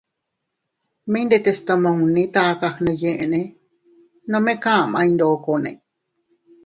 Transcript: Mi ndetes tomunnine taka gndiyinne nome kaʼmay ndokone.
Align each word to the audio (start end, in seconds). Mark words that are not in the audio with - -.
Mi 1.11 1.19
ndetes 1.27 1.57
tomunnine 1.67 2.23
taka 2.33 2.67
gndiyinne 2.77 3.39
nome 4.29 4.53
kaʼmay 4.63 5.09
ndokone. 5.13 5.71